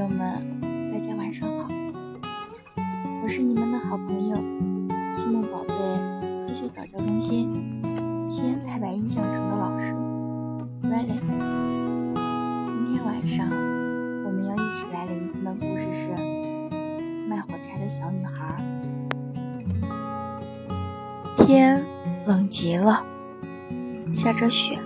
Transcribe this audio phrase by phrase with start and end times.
[0.00, 0.60] 朋友们，
[0.94, 1.68] 大家晚上好，
[3.22, 4.36] 我是你们的好朋友
[5.14, 5.74] 积木宝贝
[6.48, 7.52] 科学早教中心
[8.30, 9.92] 西安太白印象城的老师
[10.84, 11.20] Riley。
[12.14, 13.46] 今天晚上
[14.24, 16.08] 我们要一起来聆听的故事是
[17.28, 18.56] 《卖火柴的小女孩》。
[21.44, 21.84] 天
[22.24, 23.04] 冷极了，
[24.14, 24.78] 下着雪，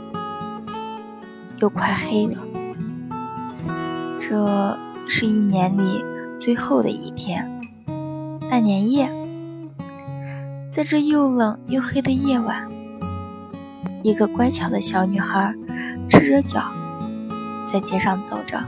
[1.60, 2.43] 又快黑了。
[4.19, 4.77] 这
[5.07, 6.03] 是一年里
[6.41, 7.49] 最后的一天，
[8.51, 9.11] 大年夜。
[10.71, 12.69] 在这又冷又黑的夜晚，
[14.03, 15.55] 一个乖巧的小女孩
[16.09, 16.65] 赤着脚
[17.71, 18.61] 在街上走着。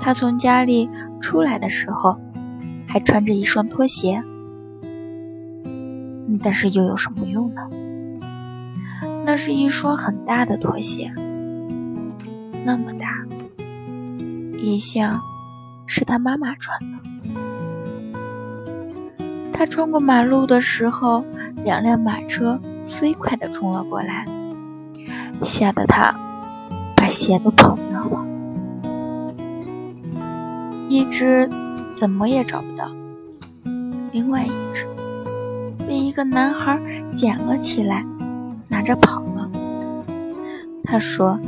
[0.00, 0.88] 她从家里
[1.20, 2.18] 出来的时候，
[2.86, 4.22] 还穿着一双拖鞋，
[6.42, 7.60] 但是又有什么用呢？
[9.26, 11.12] 那是一双很大的拖鞋。
[12.64, 13.17] 那么大，
[14.68, 15.22] 一向
[15.86, 16.98] 是他妈妈穿的。
[19.50, 21.24] 他穿过马路的时候，
[21.64, 24.26] 两辆马车飞快地冲了过来，
[25.42, 26.14] 吓得他
[26.94, 28.26] 把鞋都跑掉了。
[30.90, 31.48] 一只
[31.94, 32.90] 怎么也找不到，
[34.12, 34.86] 另外一只
[35.86, 36.78] 被一个男孩
[37.14, 38.04] 捡了起来，
[38.68, 39.50] 拿着跑了。
[40.84, 41.40] 他说：“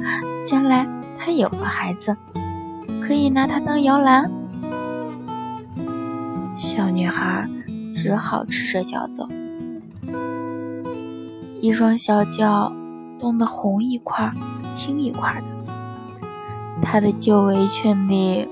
[0.49, 0.89] 将来。”
[1.23, 2.17] 他有了孩子，
[3.11, 4.31] 可以拿它当摇篮。
[6.57, 7.45] 小女孩
[7.93, 9.27] 只好赤着脚走，
[11.61, 12.73] 一双小脚
[13.19, 14.31] 冻得红一块
[14.77, 15.73] 青一块的。
[16.81, 18.47] 她的旧围裙里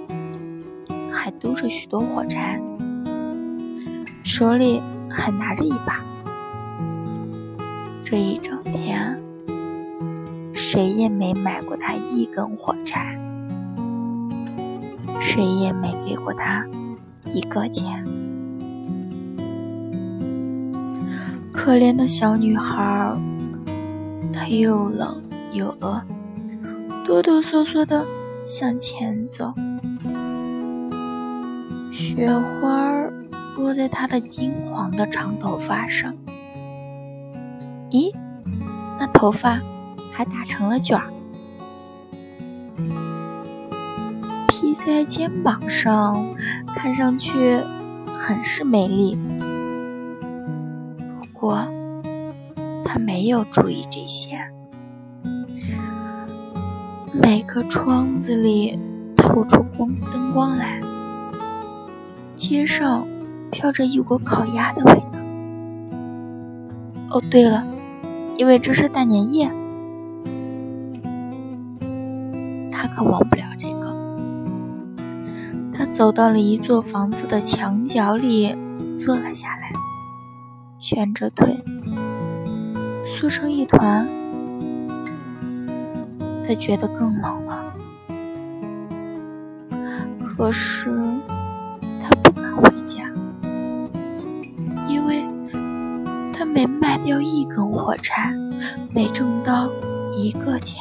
[1.12, 2.60] 还兜着许多火柴，
[4.24, 6.00] 手里还拿着一把。
[8.04, 9.16] 这一整天。
[10.52, 13.16] 谁也没买过他一根火柴，
[15.28, 16.66] 谁也没给过他
[17.34, 18.02] 一个钱。
[21.52, 23.14] 可怜的小女孩，
[24.32, 25.22] 她又冷
[25.52, 26.00] 又饿，
[27.04, 28.06] 哆哆嗦嗦的
[28.46, 29.52] 向前走。
[31.92, 32.90] 雪花
[33.54, 36.14] 落在她的金黄的长头发上。
[37.90, 38.10] 咦，
[38.98, 39.60] 那头发？
[40.10, 41.12] 还打成了卷儿，
[44.88, 46.34] 在肩膀上，
[46.74, 47.58] 看上去
[48.06, 49.18] 很是美丽。
[51.20, 51.62] 不过，
[52.86, 54.30] 他没有注意这些。
[57.12, 58.80] 每个窗子里
[59.14, 60.80] 透出光灯光来，
[62.34, 63.06] 街上
[63.50, 65.18] 飘着一股烤鸭的味道。
[67.10, 67.62] 哦，对了，
[68.38, 69.50] 因为这是大年夜。
[72.72, 73.47] 他可忘不了。
[75.98, 78.54] 走到了一座房子的墙角里，
[79.04, 79.72] 坐了下来，
[80.78, 81.58] 蜷着腿，
[83.04, 84.08] 缩成一团。
[86.46, 87.74] 他觉得更冷了，
[90.20, 90.88] 可是
[92.00, 93.02] 他不敢回家，
[94.86, 95.26] 因为
[96.32, 98.32] 他每卖掉一根火柴，
[98.94, 99.68] 没挣到
[100.14, 100.80] 一个钱。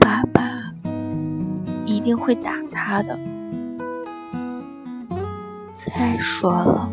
[0.00, 0.42] 爸爸
[1.86, 3.16] 一定会打他的。
[5.86, 6.90] 再说了，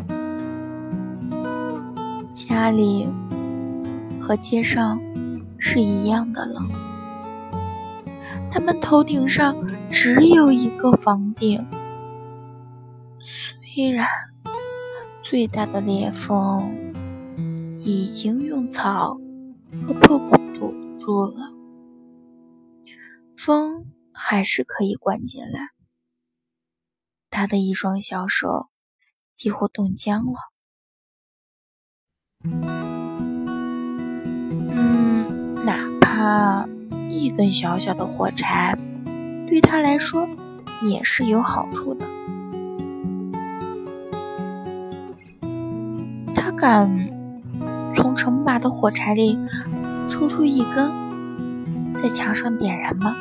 [2.34, 3.07] 家里
[4.22, 5.00] 和街上
[5.57, 6.69] 是一样的冷。
[8.52, 9.56] 他们头顶上
[9.90, 11.66] 只有一个房顶，
[13.62, 14.07] 虽然
[15.23, 16.94] 最大的裂缝
[17.81, 19.19] 已经用草
[19.88, 21.52] 和破布堵住了，
[23.38, 23.85] 风。
[24.13, 25.69] 还是可以灌进来。
[27.31, 28.68] 他的一双小手
[29.41, 30.34] 几乎冻僵了。
[34.70, 36.67] 嗯，哪怕
[37.09, 38.78] 一根小小的火柴，
[39.49, 40.28] 对他来说
[40.84, 42.05] 也是有好处的。
[46.35, 47.09] 他敢
[47.96, 49.40] 从成把的火柴里
[50.08, 50.91] 抽出一根，
[51.96, 53.16] 在墙上点燃吗？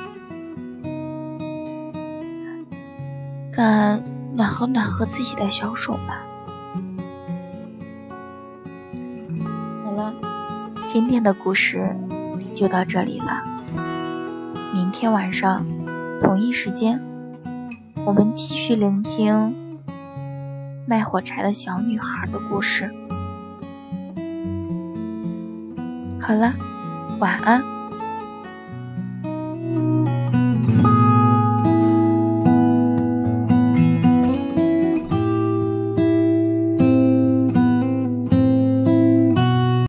[3.50, 4.02] 敢
[4.34, 6.22] 暖和暖和自己的小手吧？
[9.84, 10.14] 好了，
[10.86, 11.96] 今天的故事
[12.54, 13.42] 就到这里了。
[14.72, 15.66] 明天晚上
[16.22, 17.00] 同一时间，
[18.04, 19.78] 我们继续聆听
[20.86, 22.88] 卖火柴的小女孩的故事。
[26.20, 26.52] 好了，
[27.18, 27.79] 晚安。